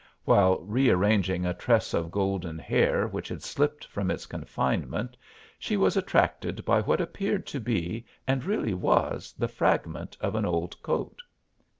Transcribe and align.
While 0.25 0.61
rearranging 0.61 1.45
a 1.45 1.53
tress 1.53 1.93
of 1.93 2.09
golden 2.09 2.57
hair 2.57 3.07
which 3.07 3.27
had 3.27 3.43
slipped 3.43 3.85
from 3.85 4.09
its 4.09 4.25
confinement 4.25 5.15
she 5.59 5.77
was 5.77 5.95
attracted 5.95 6.65
by 6.65 6.81
what 6.81 6.99
appeared 6.99 7.45
to 7.45 7.59
be 7.59 8.07
and 8.25 8.43
really 8.43 8.73
was 8.73 9.31
the 9.37 9.47
fragment 9.47 10.17
of 10.19 10.33
an 10.33 10.43
old 10.43 10.81
coat. 10.81 11.19